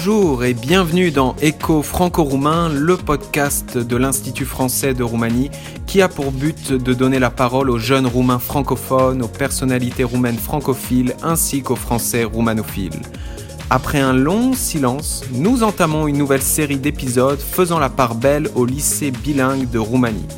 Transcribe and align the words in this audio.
Bonjour 0.00 0.44
et 0.44 0.54
bienvenue 0.54 1.10
dans 1.10 1.34
Écho 1.42 1.82
franco-roumain, 1.82 2.68
le 2.68 2.96
podcast 2.96 3.76
de 3.76 3.96
l'Institut 3.96 4.44
français 4.44 4.94
de 4.94 5.02
Roumanie 5.02 5.50
qui 5.88 6.02
a 6.02 6.08
pour 6.08 6.30
but 6.30 6.72
de 6.72 6.94
donner 6.94 7.18
la 7.18 7.30
parole 7.30 7.68
aux 7.68 7.78
jeunes 7.78 8.06
roumains 8.06 8.38
francophones, 8.38 9.22
aux 9.22 9.28
personnalités 9.28 10.04
roumaines 10.04 10.38
francophiles 10.38 11.16
ainsi 11.24 11.62
qu'aux 11.62 11.74
français 11.74 12.22
roumanophiles. 12.22 13.02
Après 13.70 13.98
un 13.98 14.12
long 14.12 14.52
silence, 14.52 15.24
nous 15.32 15.64
entamons 15.64 16.06
une 16.06 16.18
nouvelle 16.18 16.42
série 16.42 16.78
d'épisodes 16.78 17.40
faisant 17.40 17.80
la 17.80 17.90
part 17.90 18.14
belle 18.14 18.48
au 18.54 18.66
lycée 18.66 19.10
bilingue 19.10 19.68
de 19.68 19.80
Roumanie. 19.80 20.28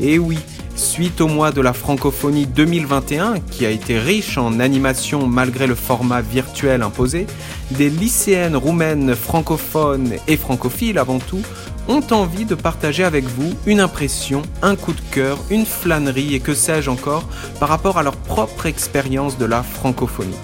Et 0.00 0.18
oui, 0.18 0.38
Suite 0.74 1.20
au 1.20 1.28
mois 1.28 1.52
de 1.52 1.60
la 1.60 1.72
francophonie 1.72 2.46
2021, 2.46 3.40
qui 3.50 3.66
a 3.66 3.70
été 3.70 3.98
riche 3.98 4.38
en 4.38 4.58
animation 4.60 5.26
malgré 5.26 5.66
le 5.66 5.74
format 5.74 6.20
virtuel 6.20 6.82
imposé, 6.82 7.26
des 7.72 7.90
lycéennes 7.90 8.56
roumaines 8.56 9.14
francophones 9.14 10.14
et 10.28 10.36
francophiles 10.36 10.98
avant 10.98 11.18
tout 11.18 11.42
ont 11.88 12.04
envie 12.10 12.44
de 12.44 12.54
partager 12.54 13.04
avec 13.04 13.24
vous 13.24 13.52
une 13.66 13.80
impression, 13.80 14.42
un 14.62 14.76
coup 14.76 14.92
de 14.92 15.00
cœur, 15.10 15.38
une 15.50 15.66
flânerie 15.66 16.34
et 16.34 16.40
que 16.40 16.54
sais-je 16.54 16.90
encore 16.90 17.24
par 17.60 17.68
rapport 17.68 17.98
à 17.98 18.02
leur 18.02 18.16
propre 18.16 18.66
expérience 18.66 19.38
de 19.38 19.44
la 19.44 19.62
francophonie. 19.62 20.36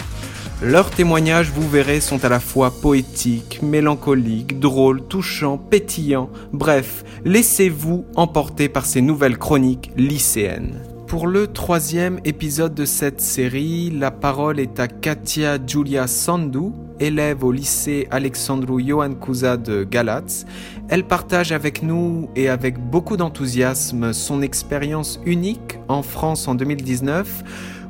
Leurs 0.61 0.91
témoignages, 0.91 1.53
vous 1.53 1.69
verrez, 1.69 2.01
sont 2.01 2.25
à 2.25 2.29
la 2.29 2.41
fois 2.41 2.73
poétiques, 2.73 3.61
mélancoliques, 3.63 4.59
drôles, 4.59 5.07
touchants, 5.07 5.57
pétillants. 5.57 6.31
Bref, 6.53 7.05
laissez-vous 7.25 8.07
emporter 8.17 8.69
par 8.69 8.85
ces 8.85 9.01
nouvelles 9.01 9.39
chroniques 9.39 9.93
lycéennes. 9.97 10.83
Pour 11.07 11.29
le 11.29 11.47
troisième 11.47 12.19
épisode 12.25 12.75
de 12.75 12.85
cette 12.85 13.21
série, 13.21 13.91
la 13.91 14.11
parole 14.11 14.59
est 14.59 14.81
à 14.81 14.89
Katia 14.89 15.59
Julia 15.65 16.09
Sandu, 16.09 16.73
élève 16.99 17.45
au 17.45 17.53
lycée 17.53 18.09
Alexandru 18.11 18.83
Ioan 18.83 19.15
Cuza 19.15 19.57
de 19.57 19.85
Galatz. 19.85 20.45
Elle 20.89 21.05
partage 21.05 21.53
avec 21.53 21.85
nous 21.85 22.31
et 22.35 22.49
avec 22.49 22.79
beaucoup 22.79 23.17
d'enthousiasme 23.17 24.13
son 24.13 24.43
expérience 24.43 25.21
unique 25.25 25.79
en 25.87 26.03
France 26.03 26.49
en 26.49 26.57
2019 26.57 27.45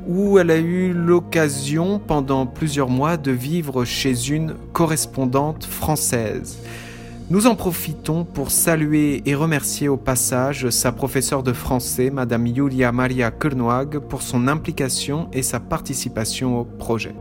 où 0.09 0.39
elle 0.39 0.49
a 0.49 0.57
eu 0.57 0.91
l'occasion 0.91 1.99
pendant 1.99 2.47
plusieurs 2.47 2.89
mois 2.89 3.15
de 3.15 3.31
vivre 3.31 3.85
chez 3.85 4.29
une 4.29 4.55
correspondante 4.73 5.65
française. 5.65 6.57
Nous 7.29 7.45
en 7.45 7.53
profitons 7.55 8.25
pour 8.25 8.49
saluer 8.49 9.21
et 9.27 9.35
remercier 9.35 9.87
au 9.87 9.97
passage 9.97 10.71
sa 10.71 10.91
professeure 10.91 11.43
de 11.43 11.53
français, 11.53 12.09
Madame 12.09 12.47
Julia 12.47 12.91
Maria 12.91 13.29
Kernoag, 13.29 13.99
pour 13.99 14.23
son 14.23 14.47
implication 14.47 15.29
et 15.31 15.43
sa 15.43 15.59
participation 15.59 16.59
au 16.59 16.63
projet. 16.65 17.13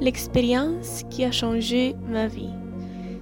L'expérience 0.00 1.02
qui 1.10 1.26
a 1.26 1.30
changé 1.30 1.94
ma 2.08 2.26
vie. 2.26 2.61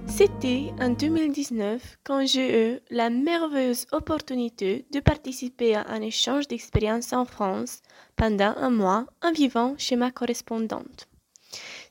C'était 0.07 0.73
en 0.79 0.89
2019 0.89 1.99
quand 2.03 2.25
j'ai 2.25 2.75
eu 2.75 2.79
la 2.89 3.09
merveilleuse 3.09 3.87
opportunité 3.91 4.85
de 4.91 4.99
participer 4.99 5.75
à 5.75 5.87
un 5.87 6.01
échange 6.01 6.47
d'expériences 6.47 7.13
en 7.13 7.25
France 7.25 7.81
pendant 8.15 8.53
un 8.57 8.69
mois 8.69 9.05
en 9.23 9.31
vivant 9.31 9.75
chez 9.77 9.95
ma 9.95 10.11
correspondante. 10.11 11.07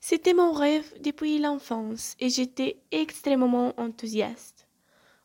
C'était 0.00 0.34
mon 0.34 0.52
rêve 0.52 0.92
depuis 1.02 1.38
l'enfance 1.38 2.14
et 2.20 2.30
j'étais 2.30 2.80
extrêmement 2.90 3.74
enthousiaste. 3.78 4.66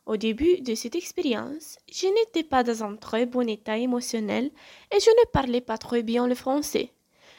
Au 0.06 0.16
début 0.16 0.60
de 0.60 0.74
cette 0.74 0.94
expérience, 0.94 1.78
je 1.92 2.06
n'étais 2.06 2.44
pas 2.44 2.62
dans 2.62 2.84
un 2.84 2.96
très 2.96 3.26
bon 3.26 3.48
état 3.48 3.76
émotionnel 3.76 4.50
et 4.94 5.00
je 5.00 5.10
ne 5.10 5.30
parlais 5.32 5.60
pas 5.60 5.78
très 5.78 6.02
bien 6.02 6.26
le 6.26 6.34
français. 6.34 6.92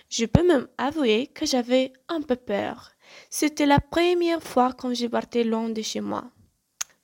Je 0.09 0.25
peux 0.25 0.45
même 0.45 0.67
avouer 0.77 1.27
que 1.27 1.45
j'avais 1.45 1.93
un 2.07 2.21
peu 2.21 2.35
peur 2.35 2.91
c'était 3.29 3.65
la 3.65 3.79
première 3.79 4.41
fois 4.41 4.73
quand 4.73 4.93
je 4.93 5.07
partais 5.07 5.43
loin 5.43 5.69
de 5.69 5.81
chez 5.81 6.01
moi. 6.01 6.25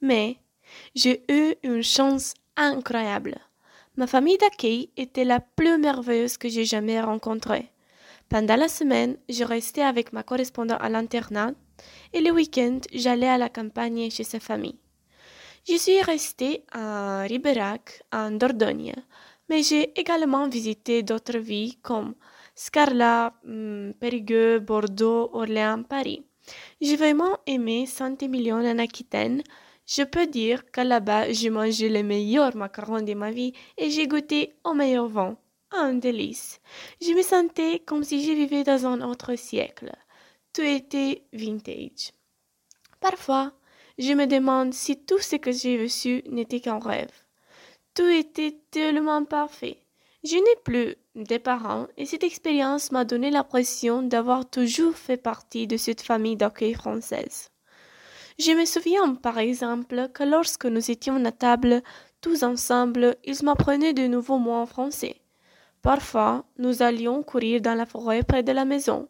Mais 0.02 0.38
j'ai 0.96 1.24
eu 1.30 1.56
une 1.64 1.84
chance 1.84 2.34
incroyable. 2.56 3.38
Ma 3.96 4.08
famille 4.08 4.38
d'accueil 4.38 4.90
était 4.98 5.26
la 5.26 5.40
plus 5.40 5.78
merveilleuse 5.78 6.38
que 6.38 6.50
j'ai 6.50 6.66
jamais 6.66 7.00
rencontrée. 7.00 7.70
Pendant 8.30 8.56
la 8.56 8.68
semaine, 8.68 9.18
je 9.30 9.44
restais 9.44 9.84
avec 9.84 10.14
ma 10.14 10.24
correspondante 10.24 10.82
à 10.82 10.90
l'internat 10.90 11.52
et 12.14 12.22
le 12.22 12.32
week-end, 12.32 12.80
j'allais 12.92 13.28
à 13.28 13.38
la 13.38 13.50
campagne 13.50 14.10
chez 14.10 14.24
sa 14.24 14.40
famille. 14.40 14.80
Je 15.70 15.78
suis 15.78 16.02
restée 16.02 16.64
à 16.72 17.22
Riberac, 17.22 18.04
en 18.12 18.32
Dordogne, 18.32 18.94
mais 19.50 19.64
j'ai 19.64 19.98
également 20.00 20.48
visité 20.48 21.04
d'autres 21.04 21.38
villes 21.38 21.80
comme 21.82 22.16
Scarla, 22.56 23.34
mm, 23.44 23.94
Périgueux, 24.00 24.60
Bordeaux, 24.60 25.30
Orléans, 25.34 25.84
Paris. 25.84 26.24
J'ai 26.82 26.96
vraiment 26.96 27.38
aimé 27.48 27.86
Saint-Émilion 27.86 28.58
en 28.58 28.80
Aquitaine. 28.80 29.44
Je 29.86 30.04
peux 30.04 30.28
dire 30.28 30.70
que 30.72 30.82
là-bas, 30.82 31.32
j'ai 31.32 31.50
mangé 31.50 31.90
les 31.90 32.04
meilleurs 32.04 32.56
macarons 32.56 33.02
de 33.02 33.14
ma 33.14 33.32
vie 33.32 33.54
et 33.78 33.90
j'ai 33.90 34.08
goûté 34.08 34.56
au 34.64 34.74
meilleur 34.74 35.08
vin. 35.08 35.38
Un 35.72 35.96
délice. 35.96 36.62
Je 37.02 37.14
me 37.14 37.24
sentais 37.24 37.80
comme 37.80 38.04
si 38.04 38.24
je 38.24 38.32
vivais 38.32 38.64
dans 38.64 38.86
un 38.86 39.02
autre 39.02 39.36
siècle. 39.36 39.92
Tout 40.54 40.62
était 40.62 41.24
vintage. 41.34 42.12
Parfois, 43.00 43.52
je 43.98 44.14
me 44.14 44.28
demande 44.28 44.74
si 44.74 45.04
tout 45.04 45.20
ce 45.20 45.36
que 45.38 45.52
j'ai 45.52 45.82
reçu 45.82 46.22
n'était 46.30 46.60
qu'un 46.60 46.80
rêve. 46.80 47.12
Tout 47.96 48.08
était 48.08 48.60
tellement 48.72 49.26
parfait. 49.26 49.83
Je 50.24 50.38
n'ai 50.38 50.56
plus 50.64 50.96
des 51.16 51.40
parents 51.40 51.88
et 51.98 52.06
cette 52.06 52.24
expérience 52.24 52.92
m'a 52.94 53.04
donné 53.04 53.30
l'impression 53.30 54.02
d'avoir 54.02 54.50
toujours 54.50 54.96
fait 54.96 55.18
partie 55.18 55.68
de 55.68 55.76
cette 55.76 56.02
famille 56.02 56.38
d'accueil 56.38 56.74
française. 56.74 57.50
Je 58.40 58.52
me 58.52 58.64
souviens 58.66 59.16
par 59.16 59.38
exemple 59.38 60.08
que 60.14 60.24
lorsque 60.24 60.66
nous 60.66 60.90
étions 60.90 61.24
à 61.26 61.32
table 61.34 61.84
tous 62.22 62.44
ensemble, 62.44 63.18
ils 63.26 63.44
m'apprenaient 63.44 63.94
de 63.94 64.08
nouveaux 64.08 64.40
mots 64.40 64.54
en 64.54 64.66
français. 64.66 65.18
Parfois, 65.82 66.46
nous 66.58 66.82
allions 66.82 67.22
courir 67.22 67.60
dans 67.60 67.76
la 67.76 67.86
forêt 67.86 68.24
près 68.24 68.44
de 68.44 68.54
la 68.54 68.64
maison. 68.64 69.10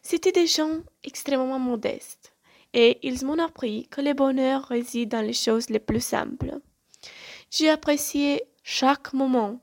C'étaient 0.00 0.30
des 0.30 0.46
gens 0.46 0.78
extrêmement 1.02 1.58
modestes 1.58 2.34
et 2.72 3.00
ils 3.02 3.24
m'ont 3.26 3.40
appris 3.40 3.88
que 3.88 4.00
le 4.00 4.14
bonheur 4.14 4.62
réside 4.66 5.10
dans 5.10 5.26
les 5.26 5.32
choses 5.32 5.70
les 5.70 5.80
plus 5.80 6.00
simples. 6.00 6.60
J'ai 7.50 7.68
apprécié 7.68 8.44
chaque 8.62 9.12
moment 9.12 9.60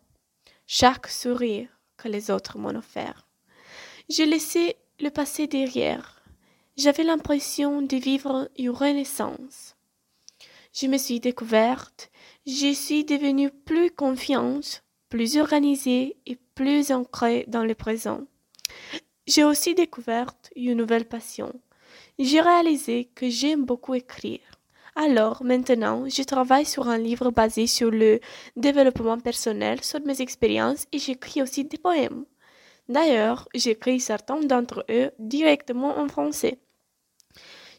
chaque 0.75 1.06
sourire 1.06 1.69
que 1.97 2.07
les 2.07 2.31
autres 2.31 2.57
m'ont 2.57 2.75
offert. 2.75 3.28
Je 4.09 4.23
laissais 4.23 4.75
le 5.00 5.11
passé 5.11 5.45
derrière. 5.45 6.23
J'avais 6.78 7.03
l'impression 7.03 7.84
de 7.84 7.96
vivre 7.96 8.49
une 8.58 8.72
renaissance. 8.72 9.75
Je 10.73 10.87
me 10.87 10.97
suis 10.97 11.20
découverte, 11.20 12.09
je 12.47 12.73
suis 12.73 13.05
devenue 13.05 13.52
plus 13.52 13.91
confiante, 13.91 14.84
plus 15.09 15.37
organisée 15.37 16.17
et 16.25 16.40
plus 16.55 16.91
ancrée 16.91 17.46
dans 17.47 17.64
le 17.64 17.76
présent. 17.76 18.22
J'ai 19.28 19.43
aussi 19.43 19.76
découvert 19.76 20.34
une 20.55 20.73
nouvelle 20.73 21.08
passion. 21.08 21.53
J'ai 22.17 22.41
réalisé 22.41 23.11
que 23.14 23.29
j'aime 23.29 23.64
beaucoup 23.64 23.93
écrire. 23.93 24.63
Alors, 24.95 25.43
maintenant, 25.43 26.07
je 26.07 26.22
travaille 26.22 26.66
sur 26.66 26.87
un 26.87 26.99
livre 26.99 27.31
basé 27.31 27.66
sur 27.66 27.90
le 27.90 28.19
développement 28.55 29.19
personnel, 29.19 29.84
sur 29.84 29.99
mes 30.01 30.22
expériences 30.22 30.85
et 30.91 30.99
j'écris 30.99 31.41
aussi 31.41 31.66
des 31.66 31.79
poèmes. 31.79 32.25
D'ailleurs, 32.90 33.47
j'écris 33.55 33.99
certains 33.99 34.40
d'entre 34.41 34.85
eux 34.90 35.11
directement 35.17 35.97
en 35.97 36.07
français. 36.07 36.59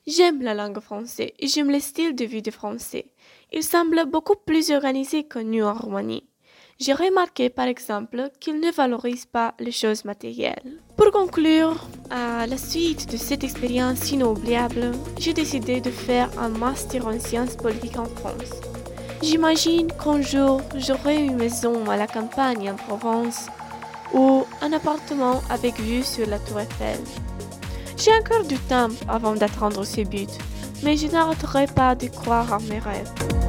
J'aime 0.06 0.42
la 0.42 0.54
langue 0.54 0.80
française 0.80 1.30
et 1.38 1.46
j'aime 1.46 1.70
le 1.70 1.80
style 1.80 2.14
de 2.14 2.24
vie 2.24 2.42
de 2.42 2.50
français. 2.50 3.12
Il 3.52 3.62
semble 3.62 4.06
beaucoup 4.06 4.36
plus 4.36 4.70
organisé 4.70 5.24
que 5.24 5.38
nous 5.38 5.62
en 5.62 5.72
Roumanie. 5.72 6.28
J'ai 6.80 6.92
remarqué 6.92 7.50
par 7.50 7.66
exemple 7.66 8.30
qu'il 8.40 8.58
ne 8.58 8.72
valorise 8.72 9.26
pas 9.26 9.54
les 9.60 9.70
choses 9.70 10.04
matérielles. 10.04 10.80
Pour 10.96 11.12
conclure, 11.12 11.88
à 12.10 12.46
la 12.46 12.56
suite 12.56 13.10
de 13.10 13.16
cette 13.16 13.44
expérience 13.44 14.10
inoubliable, 14.10 14.90
j'ai 15.18 15.32
décidé 15.32 15.80
de 15.80 15.90
faire 15.90 16.28
un 16.38 16.48
master 16.48 17.06
en 17.06 17.18
sciences 17.20 17.56
politiques 17.56 17.98
en 17.98 18.06
France. 18.06 18.60
J'imagine 19.22 19.88
qu'un 19.92 20.20
jour 20.20 20.60
j'aurai 20.76 21.24
une 21.24 21.36
maison 21.36 21.88
à 21.88 21.96
la 21.96 22.08
campagne 22.08 22.70
en 22.70 22.74
Provence 22.74 23.46
ou 24.12 24.44
un 24.60 24.72
appartement 24.72 25.42
avec 25.50 25.78
vue 25.80 26.02
sur 26.02 26.26
la 26.26 26.40
tour 26.40 26.60
Eiffel. 26.60 26.98
J'ai 27.96 28.12
encore 28.20 28.44
du 28.44 28.58
temps 28.58 28.88
avant 29.08 29.34
d'atteindre 29.34 29.84
ce 29.84 30.00
but, 30.00 30.30
mais 30.82 30.96
je 30.96 31.06
n'arrêterai 31.06 31.66
pas 31.66 31.94
de 31.94 32.08
croire 32.08 32.52
en 32.52 32.60
mes 32.60 32.80
rêves. 32.80 33.43